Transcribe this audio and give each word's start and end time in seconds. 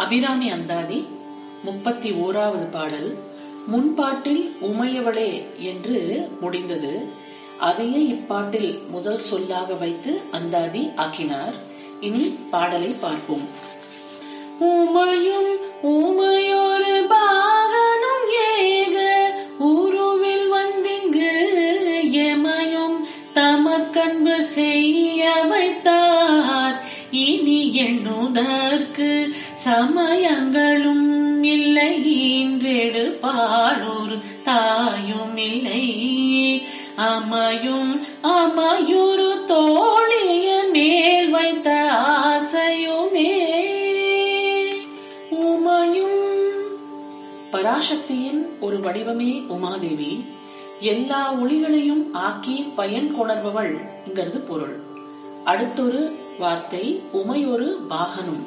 அபிராமி 0.00 0.50
அந்தாதி 0.50 1.06
முப்பத்தி 1.64 2.10
ஓராவது 2.10 2.70
பாடல் 2.70 3.18
முன்பாட்டில் 3.66 4.56
உமையவளே 4.62 5.42
என்று 5.58 6.28
முடிந்தது. 6.40 7.08
அதையே 7.58 8.00
இப்பாட்டில் 8.12 8.86
முதல் 8.88 9.20
சொல்லாக 9.20 9.74
வைத்து 9.74 10.20
அந்தாதி 10.32 10.90
ஆக்கினார். 10.96 11.52
இனி 12.00 12.38
பாடலை 12.50 12.94
பார்ப்போம். 13.00 13.46
உமையும் 14.60 15.50
உமையோ 15.82 16.64
ஒரு 34.10 34.18
தாயும் 34.44 35.36
இல்லை. 35.36 36.66
அமையும் 36.96 38.02
அமையுறு 38.22 39.44
தோழிய 39.46 40.70
மேல் 40.72 41.30
வைத்த 41.30 41.90
ஆசையுமே. 41.92 43.36
உமையும் 45.30 46.48
பராசக்தியின் 47.52 48.46
ஒரு 48.60 48.78
வடிவமே 48.78 49.46
உமாதேவி. 49.48 50.24
எல்லா 50.80 51.32
ஒளிகளையும் 51.32 52.06
ஆக்கி 52.12 52.72
பயன் 52.76 53.14
கொணர்பவள்ங்கிறது 53.16 54.38
பொருள். 54.48 54.80
அடுத்தொரு 55.44 56.12
வார்த்தை 56.38 57.02
உமையொரு 57.12 57.76
பாகனும். 57.88 58.44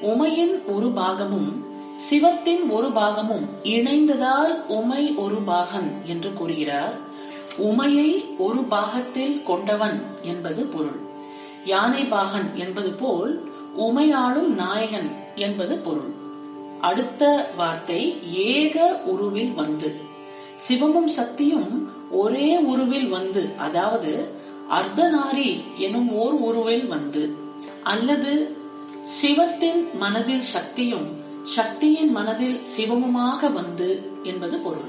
உமையின் 0.00 0.64
ஒரு 0.66 0.86
பாகமும் 0.86 1.63
சிவத்தின் 1.96 2.70
ஒரு 2.70 2.88
பாகமும் 2.88 3.48
இணைந்ததால் 3.64 4.66
உமை 4.66 5.12
ஒரு 5.12 5.34
பாகன் 5.34 5.92
என்று 6.04 6.32
கூறுகிறார். 6.32 6.92
உமையை 7.58 8.24
ஒரு 8.38 8.62
பாகத்தில் 8.62 9.42
கொண்டவன் 9.42 10.02
என்பது 10.22 10.64
பொருள். 10.64 10.98
யானை 11.64 12.04
பாகன் 12.04 12.50
என்பது 12.54 12.92
போல் 12.92 13.48
உமையாளும் 13.78 14.46
நாயகன் 14.46 15.10
என்பது 15.34 15.78
பொருள். 15.78 16.12
அடுத்த 16.80 17.50
வார்த்தை 17.56 18.18
ஏக 18.34 19.02
உருவில் 19.04 19.52
வந்து. 19.52 19.96
சிவமும் 20.68 21.06
சக்தியும் 21.06 21.92
ஒரே 22.10 22.56
உருவில் 22.56 23.08
வந்து 23.08 23.50
அதாவது 23.58 24.28
அர்த்தநாரி 24.70 25.62
எனும் 25.76 26.12
ஓர் 26.12 26.32
உருவில் 26.32 26.86
வந்து. 26.86 27.34
அல்லது 27.84 28.56
சிவத்தின் 29.02 29.88
மனதில் 29.94 30.42
சக்தியும் 30.42 31.22
சக்தியின் 31.44 32.10
மனதில் 32.10 32.60
சிவமுமாக 32.76 33.52
வந்து 33.52 34.10
என்பது 34.22 34.58
பொருள். 34.58 34.88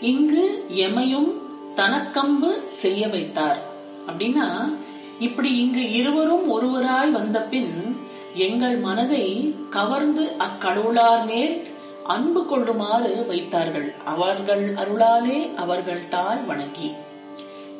இங்கு 0.00 0.66
எமையும் 0.74 1.32
தனக்கம்பு 1.76 2.64
செய்ய 2.66 3.08
வைத்தார். 3.08 3.62
அப்படின்னா 4.06 4.76
இப்படி 5.20 5.58
இங்கு 5.58 5.92
இருவரும் 5.92 6.50
ஒருவராய் 6.50 7.10
வந்த 7.10 7.42
பின் 7.42 7.96
எங்கள் 8.34 8.78
மனதை 8.78 9.54
கவர்ந்து 9.70 10.36
அக்கடவுளார் 10.38 11.26
மேல் 11.26 11.66
அன்பு 12.04 12.46
கொள்ளுமாறு 12.46 13.26
வைத்தார்கள். 13.26 13.94
அவர்கள் 14.04 14.74
அருளாலே 14.74 15.54
அவர்கள் 15.54 16.08
தாழ் 16.08 16.36
வணங்கி. 16.36 16.92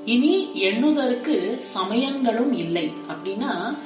இனி 0.05 0.51
எண்ணுதற்கு 0.55 1.57
சமயங்களும் 1.59 2.53
இல்லை. 2.53 2.93
அப்படின்னா 3.09 3.79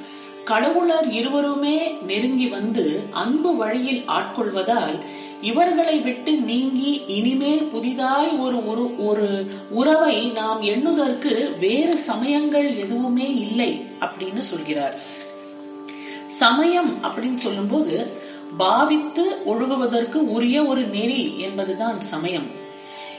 கடவுளர் 0.45 1.09
இருவருமே 1.09 1.91
நெருங்கி 2.07 2.47
வந்து 2.47 3.01
அன்பு 3.11 3.55
வழியில் 3.55 4.03
ஆட்கொள்வதால் 4.07 4.99
இவர்களை 5.41 5.99
விட்டு 5.99 6.31
நீங்கி 6.31 7.01
இனிமேல் 7.07 7.63
புதிதாய் 7.63 8.31
ஒரு 8.37 8.67
ஒரு 8.67 9.05
ஒரு 9.05 9.45
உறவை 9.69 10.29
நாம் 10.29 10.61
எண்ணுதற்கு 10.61 11.57
வேறு 11.59 11.97
சமயங்கள் 11.97 12.75
எதுவுமே 12.75 13.35
இல்லை 13.35 13.85
அப்படின்னு 13.99 14.39
சொல்கிறார். 14.39 14.99
சமயம் 16.27 16.91
அப்படின்னு 17.03 17.35
சொல்லும்போது 17.35 18.07
பாவித்து 18.57 19.37
ஒழுகுவதற்கு 19.45 20.19
உரிய 20.35 20.65
ஒரு 20.65 20.81
நெறி 20.81 21.39
என்பதுதான் 21.39 22.01
சமயம். 22.01 22.49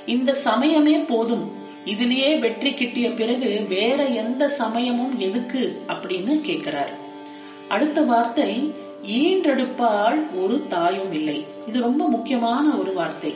இந்த 0.07 0.37
சமயமே 0.45 1.07
போதும். 1.09 1.53
இதிலேயே 1.85 2.39
வெற்றி 2.39 2.75
கிட்டிய 2.75 3.15
பிறகு 3.15 3.65
வேற 3.69 4.05
எந்த 4.05 4.49
சமயமும் 4.49 5.19
எதுக்கு 5.19 5.83
அப்படின்னு 5.89 6.41
கேட்கிறார். 6.41 7.03
அடுத்த 7.75 8.01
வார்த்தை 8.11 8.51
ஈன்றெடுப்பால் 9.21 10.19
ஒரு 10.43 10.57
தாயும் 10.75 11.13
இல்லை. 11.19 11.39
இது 11.69 11.79
ரொம்ப 11.89 12.03
முக்கியமான 12.15 12.67
ஒரு 12.83 12.93
வார்த்தை. 12.99 13.33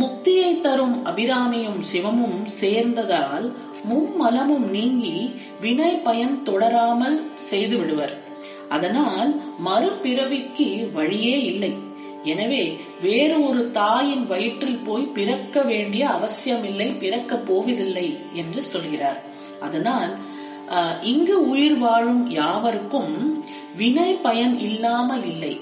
முக்தியை 0.00 0.52
தரும் 0.66 0.96
அபிராமியும் 1.10 1.80
சிவமும் 1.90 2.40
சேர்ந்ததால் 2.60 3.46
மும்மலமும் 3.90 4.66
நீங்கி 4.76 5.16
வினை 5.62 5.92
பயன் 6.06 6.36
தொடராமல் 6.48 7.18
செய்து 7.50 7.76
விடுவர். 7.80 8.14
அதனால் 8.76 9.30
மறுபிறவிக்கு 9.66 10.68
வழியே 10.96 11.36
இல்லை. 11.50 11.72
எனவே 12.32 12.64
வேறு 13.04 13.36
ஒரு 13.48 13.60
தாயின் 13.78 14.24
வயிற்றில் 14.32 14.82
போய் 14.86 15.12
பிறக்க 15.18 15.62
வேண்டிய 15.70 16.04
அவசியமில்லை 16.16 16.88
பிறக்க 17.02 17.36
போவதில்லை 17.48 18.08
என்று 18.42 18.62
சொல்கிறார். 18.72 19.20
அதனால் 19.66 20.12
இங்கு 21.12 21.36
உயிர் 21.52 21.78
வாழும் 21.82 22.24
யாவருக்கும் 22.40 23.14
வினை 23.80 24.10
பயன் 24.26 24.56
இல்லாமல் 24.68 25.24
இல்லை. 25.32 25.54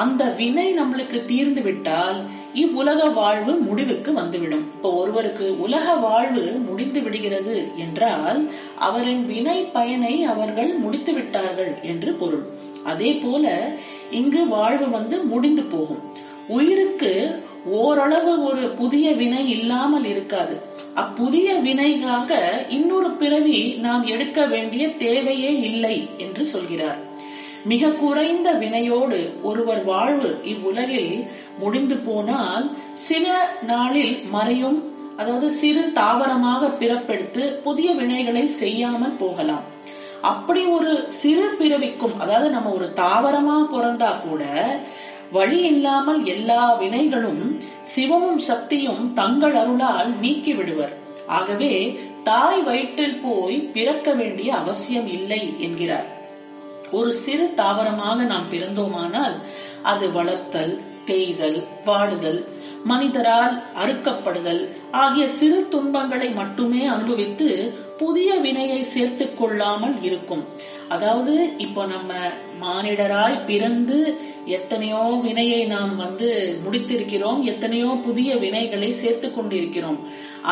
அந்த 0.00 0.22
வினை 0.40 0.66
நம்மளுக்கு 0.78 1.18
தீர்ந்து 1.30 1.62
விட்டால் 1.62 2.18
இவ்வுலக 2.62 3.00
வாழ்வு 3.18 3.52
முடிவுக்கு 3.68 4.10
வந்துவிடும். 4.18 4.64
இப்போ 4.74 4.90
ஒருவருக்கு 5.00 5.46
உலக 5.64 5.86
வாழ்வு 6.04 6.44
முடிந்து 6.66 7.00
விடுகிறது 7.06 7.56
என்றால் 7.84 8.40
அவரின் 8.88 9.24
வினை 9.32 9.58
பயனை 9.76 10.14
அவர்கள் 10.32 10.70
முடித்து 10.84 11.14
விட்டார்கள் 11.18 11.72
என்று 11.92 12.12
பொருள். 12.20 12.46
அதே 12.92 13.10
போல 13.24 13.56
இங்கு 14.20 14.42
வாழ்வு 14.56 14.88
வந்து 14.96 15.18
முடிந்து 15.32 15.64
போகும். 15.74 16.02
உயிருக்கு 16.56 17.12
ஓரளவு 17.80 18.32
ஒரு 18.48 18.64
புதிய 18.80 19.06
வினை 19.20 19.42
இல்லாமல் 19.48 20.06
இருக்காது. 20.12 20.54
அப்புதிய 21.02 21.48
வினைக்காக 21.66 22.40
இன்னொரு 22.68 23.10
பிறவி 23.10 23.58
நாம் 23.86 24.04
எடுக்க 24.14 24.46
வேண்டிய 24.46 24.84
தேவையே 25.04 25.52
இல்லை 25.60 25.96
என்று 26.16 26.44
சொல்கிறார். 26.44 26.98
மிக 27.64 27.90
குறைந்த 28.02 28.48
வினையோடு 28.62 29.18
ஒருவர் 29.42 29.84
வாழ்வு 29.84 30.28
இவ்வுலகில் 30.44 31.12
முடிந்து 31.58 31.96
போனால் 32.08 32.66
சில 33.08 33.26
நாளில் 33.62 34.14
மறையும் 34.34 34.78
அதாவது 35.16 35.48
சிறு 35.50 35.82
தாவரமாக 35.92 36.68
பிறப்பெடுத்து 36.80 37.44
புதிய 37.66 37.88
வினைகளை 37.92 38.44
செய்யாமல் 38.44 39.18
போகலாம். 39.22 39.64
அப்படி 40.22 40.64
ஒரு 40.76 40.92
சிறு 41.20 41.46
பிறவிக்கும் 41.58 42.14
அதாவது 42.18 42.50
நம்ம 42.50 42.70
ஒரு 42.70 42.86
தாவரமா 43.02 43.56
பிறந்தா 43.74 44.10
கூட 44.20 44.44
வழி 45.32 45.58
இல்லாமல் 45.58 46.24
எல்லா 46.24 46.80
வினைகளும் 46.80 47.60
சிவமும் 47.96 48.36
சக்தியும் 48.36 49.12
தங்கள் 49.12 49.54
அருளால் 49.54 50.18
நீக்கி 50.18 50.54
விடுவர் 50.54 50.92
ஆகவே 51.26 51.98
தாய் 52.22 52.62
வயிற்றில் 52.62 53.20
போய் 53.22 53.60
பிறக்க 53.60 54.12
வேண்டிய 54.12 54.56
அவசியம் 54.56 55.06
இல்லை 55.06 55.54
என்கிறார். 55.58 56.06
ஒரு 56.92 57.12
சிறு 57.12 57.54
தாவரமாக 57.54 58.22
நாம் 58.22 58.50
பிறந்தோமானால் 58.50 59.34
அது 59.82 60.12
வளர்த்தல் 60.12 60.80
தேய்தல் 61.04 61.64
வாடுதல் 61.84 62.44
மனிதரால் 62.90 63.54
அறுக்கப்படுதல் 63.82 64.62
ஆகிய 65.02 65.24
சிறு 65.38 65.60
துன்பங்களை 65.74 66.28
மட்டுமே 66.40 66.82
அனுபவித்து 66.94 67.48
புதிய 68.00 68.30
வினையை 68.46 68.80
சேர்த்து 68.94 69.26
கொள்ளாமல் 69.34 69.96
இருக்கும். 70.08 70.42
அதாவது 70.94 71.34
இப்போ 71.64 71.82
நம்ம 71.92 72.12
மானிடராய் 72.64 73.36
பிறந்து 73.50 73.98
எத்தனையோ 74.56 75.04
வினையை 75.24 75.60
நாம் 75.74 75.94
வந்து 75.96 76.28
முடித்திருக்கிறோம் 76.64 77.40
எத்தனையோ 77.52 77.90
புதிய 78.06 78.30
வினைகளை 78.44 78.90
சேர்த்து 79.02 79.28
கொண்டிருக்கிறோம். 79.32 79.98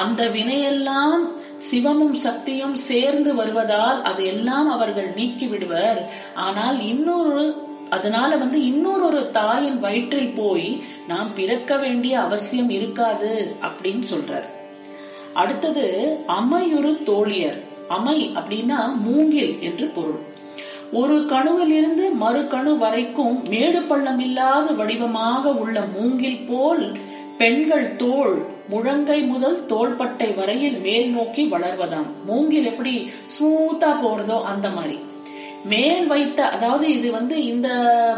அந்த 0.02 0.22
வினையெல்லாம் 0.36 1.22
சிவமும் 1.68 2.16
சக்தியும் 2.24 2.76
சேர்ந்து 2.90 3.30
வருவதால் 3.40 4.00
அதையெல்லாம் 4.10 4.68
அவர்கள் 4.76 5.10
நீக்கி 5.18 5.46
விடுவர். 5.52 6.00
ஆனால் 6.46 6.78
இன்னொரு 6.92 7.44
அதனால 7.90 8.36
வந்து 8.36 8.66
இன்னொரு 8.66 9.30
தாயின் 9.30 9.80
வயிற்றில் 9.80 10.32
போய் 10.36 10.82
நாம் 11.08 11.34
பிறக்க 11.34 11.76
வேண்டிய 11.76 12.20
அவசியம் 12.20 12.70
இருக்காது 12.70 13.56
அப்படின்னு 13.62 14.02
சொல்றார். 14.14 14.48
அடுத்தது 15.34 16.18
அமையுறு 16.28 17.02
தோழியர். 17.02 17.60
அமை 17.88 18.30
அப்படின்னா 18.34 18.96
மூங்கில் 19.02 19.56
என்று 19.60 19.86
பொருள். 19.86 20.32
ஒரு 20.92 21.20
கணுவிலிருந்து 21.20 22.12
மறு 22.12 22.40
கணு 22.40 22.78
வரைக்கும் 22.78 23.42
மேடு 23.48 23.82
பள்ளம் 23.82 24.18
இல்லாத 24.18 24.72
வடிவமாக 24.72 25.52
உள்ள 25.52 25.80
மூங்கில் 25.80 26.44
போல் 26.46 26.98
பெண்கள் 27.38 27.96
தோல் 27.96 28.46
முழங்கை 28.68 29.26
முதல் 29.26 29.66
தோள்பட்டை 29.66 30.32
வரையில் 30.32 30.78
மேல் 30.78 31.10
நோக்கி 31.10 31.44
வளர்வதாம். 31.44 32.24
மூங்கில் 32.24 32.64
எப்படி 32.64 33.10
ஸ்மூத்தா 33.38 33.94
போறதோ 34.02 34.40
அந்த 34.40 34.70
மாதிரி. 34.70 34.98
மேல் 35.64 36.06
வைத்த 36.06 36.48
அதாவது 36.48 36.98
இது 36.98 37.10
வந்து 37.10 37.44
இந்த 37.44 37.68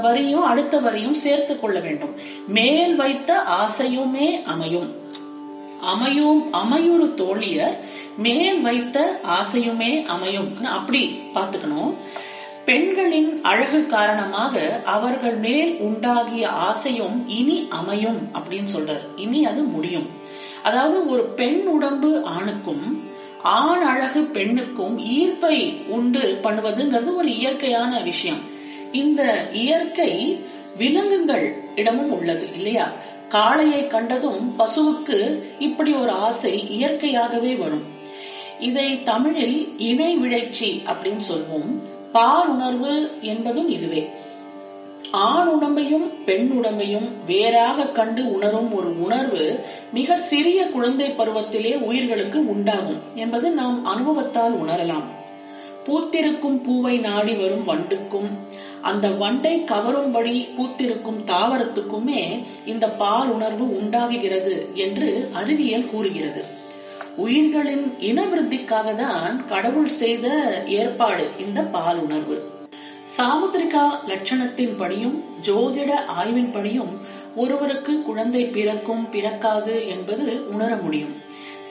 வரியும் 0.02 0.42
அடுத்த 0.42 0.78
வரியும் 0.78 1.14
சேர்த்து 1.14 1.60
கொள்ள 1.60 1.80
வேண்டும். 1.80 2.14
மேல் 2.48 2.96
வைத்த 2.96 3.42
ஆசையுமே 3.42 4.42
அமையும். 4.44 4.94
அமையும் 5.82 6.52
அமையுறு 6.52 7.14
தோழியர் 7.14 7.76
மேல் 8.16 8.60
வைத்த 8.60 9.20
ஆசையுமே 9.24 10.06
அமையும். 10.06 10.64
அப்படி 10.64 11.18
பார்த்துக்கணும். 11.34 11.94
பெண்களின் 12.64 13.42
அழகு 13.42 13.86
காரணமாக 13.86 14.80
அவர்கள் 14.84 15.36
மேல் 15.36 15.76
உண்டாகிய 15.80 16.48
ஆசையும் 16.48 17.28
இனி 17.28 17.66
அமையும் 17.70 18.28
அப்படின்னு 18.34 18.66
சொல்றார். 18.76 19.06
இனி 19.16 19.46
அது 19.46 19.62
முடியும். 19.62 20.06
அதாவது 20.62 21.06
ஒரு 21.06 21.22
பெண் 21.22 21.66
உடம்பு 21.66 22.22
ஆணுக்கும் 22.24 23.05
ஆண் 23.42 23.82
அழகு 23.82 24.22
பெண்ணுக்கும் 24.22 24.98
ஈர்ப்பை 24.98 25.86
உண்டு 25.88 26.38
பண்ணுவதுங்கிறது 26.42 27.14
ஒரு 27.14 27.36
இயற்கையான 27.36 28.00
விஷயம். 28.00 28.38
இந்த 28.92 29.48
இயற்கை 29.52 30.40
விலங்குகள் 30.76 31.56
இடமும் 31.76 32.12
உள்ளது 32.12 32.48
இல்லையா? 32.54 32.90
காளையை 33.30 33.86
கண்டதும் 33.86 34.54
பசுவுக்கு 34.58 35.42
இப்படி 35.58 35.92
ஒரு 35.92 36.10
ஆசை 36.10 36.68
இயற்கையாகவே 36.68 37.54
வரும். 37.54 37.82
இதை 38.60 39.02
தமிழில் 39.02 39.78
இணை 39.78 40.18
விழைச்சி 40.18 40.82
அப்படின்னு 40.86 41.20
சொல்வோம். 41.32 41.80
பால் 42.12 42.48
உணர்வு 42.48 43.18
என்பதும் 43.20 43.68
இதுவே. 43.68 44.10
ஆண் 45.10 45.48
உடம்பையும் 45.48 46.24
பெண் 46.24 46.60
உடம்பையும் 46.60 47.08
வேறாக 47.26 47.86
கண்டு 47.86 48.32
உணரும் 48.32 48.74
ஒரு 48.74 49.02
உணர்வு 49.02 49.60
மிக 49.92 50.16
சிறிய 50.16 50.68
குழந்தை 50.68 51.10
பருவத்திலே 51.10 51.78
உயிர்களுக்கு 51.78 52.48
உண்டாகும் 52.48 52.98
என்பது 53.14 53.50
நாம் 53.50 53.84
அனுபவத்தால் 53.84 54.64
உணரலாம். 54.64 55.04
பூத்திருக்கும் 55.86 56.62
பூவை 56.62 56.98
நாடி 56.98 57.34
வரும் 57.34 57.68
வண்டுக்கும் 57.68 58.28
அந்த 58.82 59.08
வண்டை 59.08 59.64
கவரும்படி 59.64 60.48
பூத்திருக்கும் 60.56 61.20
தாவரத்துக்குமே 61.26 62.42
இந்த 62.66 62.90
பால் 62.90 63.28
உணர்வு 63.28 63.64
உண்டாகுகிறது 63.64 64.74
என்று 64.74 65.30
அறிவியல் 65.32 65.90
கூறுகிறது. 65.90 66.44
உயிர்களின் 67.16 67.94
இனவிருத்திக்காக 68.00 68.94
தான் 68.94 69.46
கடவுள் 69.46 69.88
செய்த 69.88 70.28
ஏற்பாடு 70.66 71.30
இந்த 71.38 71.62
பால் 71.62 71.98
உணர்வு. 71.98 72.54
சாமுத்திரிகா 73.14 73.84
லட்சணத்தின் 74.08 74.76
படியும் 74.76 75.16
ஜோதிட 75.42 75.90
ஆய்வின் 76.20 76.50
படியும் 76.52 76.92
ஒருவருக்கு 77.36 77.92
குழந்தை 78.02 78.42
பிறக்கும் 78.56 79.04
பிறக்காது 79.10 79.74
என்பது 79.88 80.26
உணர 80.52 80.70
முடியும். 80.76 81.14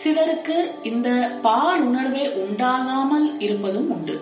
சிலருக்கு 0.02 0.58
இந்த 0.84 1.10
பால் 1.42 1.82
உணர்வே 1.82 2.26
உண்டாகாமல் 2.44 3.28
இருப்பதும் 3.40 3.90
உண்டு. 3.96 4.16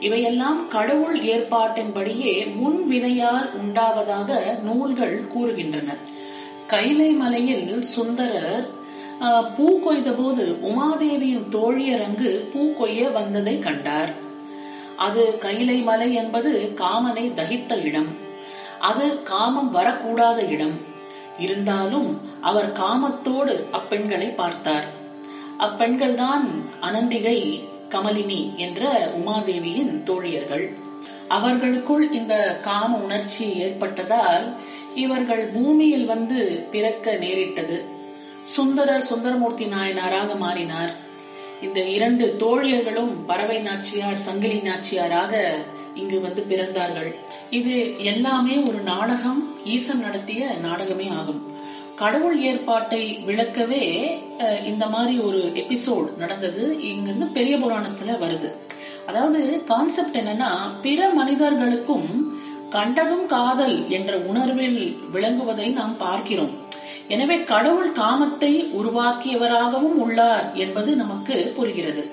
இவையெல்லாம் 0.00 0.60
கடவுள் 0.68 1.18
ஏற்பாட்டின்படியே 1.34 2.32
முன் 2.56 2.80
வினையால் 2.90 3.48
உண்டாவதாக 3.60 4.60
நூல்கள் 4.62 5.16
கூறுகின்றன. 5.34 5.90
கைலை 6.66 7.10
மலையில் 7.12 7.82
சுந்தரர் 7.82 8.66
பூ 9.56 9.66
கொய்த 9.84 10.10
போது 10.16 10.44
உமாதேவியின் 10.70 11.48
தோழியர் 11.56 12.04
அங்கு 12.04 12.30
பூ 12.52 12.62
கொய்ய 12.78 13.10
வந்ததை 13.12 13.58
கண்டார். 13.58 14.12
அது 14.96 15.38
கைலை 15.38 15.82
மலை 15.82 16.14
என்பது 16.14 16.74
காமனை 16.76 17.32
தகித்த 17.32 17.82
இடம். 17.82 18.16
அது 18.80 19.22
காமம் 19.22 19.74
வரக்கூடாத 19.74 20.48
இடம். 20.48 20.80
இருந்தாலும் 21.38 22.20
அவர் 22.40 22.72
காமத்தோடு 22.72 23.66
அப்பெண்களை 23.72 24.34
பார்த்தார். 24.34 24.84
அப்பெண்கள் 25.58 26.14
தான் 26.14 26.64
அனந்திகை 26.82 27.64
கமலினி 27.88 28.54
என்ற 28.56 29.12
உமாதேவியின் 29.16 30.02
தோழியர்கள். 30.02 30.74
அவர்களுக்குள் 31.28 32.12
இந்த 32.12 32.60
காம 32.62 32.96
உணர்ச்சி 32.96 33.52
ஏற்பட்டதால் 33.52 34.52
இவர்கள் 34.94 35.46
பூமியில் 35.46 36.06
வந்து 36.06 36.66
பிறக்க 36.70 37.16
நேரிட்டது. 37.16 37.84
சுந்தரர் 38.44 39.02
சுந்தரமூர்த்தி 39.02 39.64
நாயனாராக 39.64 40.34
மாறினார். 40.34 41.03
இந்த 41.66 41.80
இரண்டு 41.96 42.26
தோழியர்களும் 42.42 43.14
பறவை 43.30 43.58
நாச்சியார் 43.68 44.24
சங்கிலி 44.26 44.58
நாச்சியாராக 44.68 45.32
இங்கு 46.02 46.18
வந்து 46.26 46.42
பிறந்தார்கள். 46.50 47.10
இது 47.58 47.74
எல்லாமே 48.12 48.54
ஒரு 48.68 48.80
நாடகம் 48.92 49.42
ஈசன் 49.74 50.04
நடத்திய 50.06 50.46
நாடகமே 50.66 51.06
ஆகும். 51.18 51.42
கடவுள் 52.00 52.38
ஏற்பாட்டை 52.50 53.02
விளக்கவே 53.26 53.84
இந்த 54.70 54.84
மாதிரி 54.94 55.14
ஒரு 55.26 55.40
எபிசோட் 55.62 56.08
நடந்தது. 56.22 56.64
இங்கிருந்து 56.90 57.26
பெரிய 57.36 57.56
புராணத்துல 57.64 58.16
வருது. 58.24 58.50
அதாவது 59.08 59.40
கான்செப்ட் 59.70 60.18
என்னன்னா 60.22 60.50
பிற 60.86 61.00
மனிதர்களுக்கும் 61.20 62.08
கண்டதும் 62.76 63.26
காதல் 63.32 63.78
என்ற 63.96 64.12
உணர்வில் 64.30 64.80
விளங்குவதை 65.14 65.66
நாம் 65.80 65.96
பார்க்கிறோம். 66.04 66.54
எனவே 67.08 67.44
கடவுள் 67.44 67.92
காமத்தை 67.92 68.70
உருவாக்கியவராகவும் 68.72 69.96
உள்ளார் 69.96 70.54
என்பது 70.54 70.96
நமக்கு 70.96 71.52
புரிகிறது. 71.56 72.10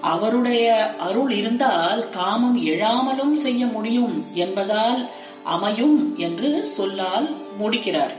அவருடைய 0.00 0.94
அருள் 0.98 1.30
இருந்தால் 1.30 2.08
காமம் 2.08 2.64
எழாமலும் 2.64 3.32
செய்ய 3.32 3.66
முடியும் 3.66 4.24
என்பதால் 4.34 5.10
அமையும் 5.42 6.14
என்று 6.16 6.66
சொல்லால் 6.66 7.36
முடிக்கிறார். 7.58 8.14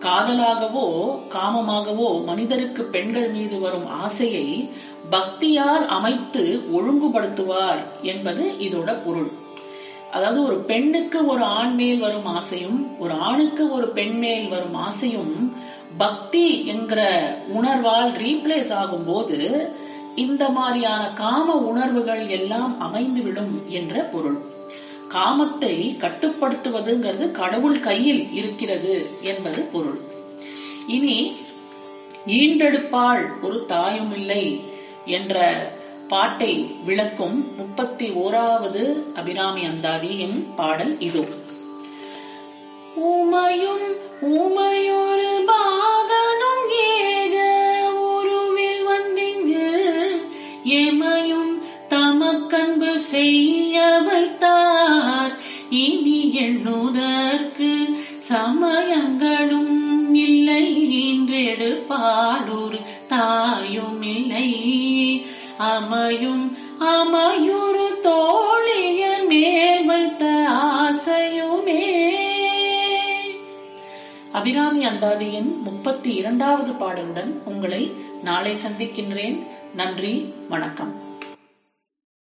காதலாகவோ 0.00 0.86
காமமாகவோ 1.30 2.24
மனிதருக்கு 2.24 2.84
பெண்கள் 2.84 3.30
மீது 3.30 3.58
வரும் 3.58 3.86
ஆசையை 3.86 4.70
பக்தியால் 5.10 5.86
அமைத்து 5.86 6.62
ஒழுங்குபடுத்துவார் 6.72 7.82
என்பது 8.02 8.54
இதோட 8.58 9.02
பொருள். 9.04 9.41
அதாவது 10.12 10.38
ஒரு 10.44 10.56
பெண்ணுக்கு 10.60 11.18
ஒரு 11.26 11.42
ஆண் 11.58 11.74
மேல் 11.74 11.98
வரும் 11.98 12.28
ஆசையும் 12.36 12.80
ஒரு 12.98 13.14
ஆணுக்கு 13.14 13.64
ஒரு 13.68 13.86
பெண் 13.88 14.16
மேல் 14.18 14.48
வரும் 14.48 14.74
ஆசையும் 14.74 15.34
பக்தி 15.96 16.46
என்கிற 16.66 17.00
உணர்வால் 17.54 18.12
ரீப்ளேஸ் 18.24 18.72
ஆகும் 18.72 19.04
போது 19.04 19.38
இந்த 20.14 20.44
மாதிரியான 20.48 21.02
காம 21.14 21.54
உணர்வுகள் 21.70 22.28
எல்லாம் 22.28 22.72
அமைந்துவிடும் 22.80 23.54
என்ற 23.68 23.94
பொருள். 24.12 24.38
காமத்தை 25.08 25.74
கட்டுப்படுத்துவதுங்கிறது 25.98 27.30
கடவுள் 27.30 27.80
கையில் 27.80 28.22
இருக்கிறது 28.32 28.94
என்பது 29.22 29.62
பொருள். 29.72 30.00
இனி 30.86 31.16
ஈண்டெடுப்பாள் 32.26 33.22
ஒரு 33.40 33.58
தாயும் 33.66 34.12
இல்லை 34.12 34.44
என்ற 35.06 35.36
பாட்டை 36.08 36.70
விளக்கும் 36.84 37.54
முப்பத்தி 37.56 38.10
ஓராவது 38.10 38.82
அபிராமி 39.14 39.66
அந்தாதியின் 39.66 40.54
பாடல் 40.56 41.00
இதோ. 41.00 41.24
உமையும் 43.10 43.86
உமையொரு 44.38 45.44
பா 45.46 45.60
ஆசையும் 66.12 66.58
அமையுறு 66.80 67.86
தோழியர் 68.02 69.26
மேல் 69.26 69.84
வைத்த 69.84 70.46
ஆசையுமே. 70.48 71.84
அபிராமி 74.32 74.86
அந்தாதியின் 74.86 75.62
முப்பத்தி 75.62 76.14
இரண்டாவது 76.14 76.72
பாடலுடன் 76.72 77.32
உங்களை 77.44 77.92
நாளை 78.22 78.54
சந்திக்கின்றேன். 78.54 79.46
நன்றி 79.74 80.34
வணக்கம். 80.48 80.92